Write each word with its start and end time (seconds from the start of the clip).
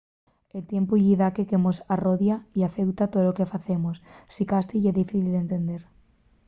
el 0.57 0.63
tiempu 0.71 0.93
ye 1.05 1.19
daqué 1.21 1.43
que 1.49 1.61
mos 1.65 1.77
arrodia 1.93 2.35
y 2.57 2.59
afeuta 2.69 3.11
tolo 3.13 3.35
que 3.37 3.51
facemos. 3.53 3.97
sicasí 4.35 4.75
ye 4.83 4.97
difícil 5.01 5.27
d’entender 5.31 5.81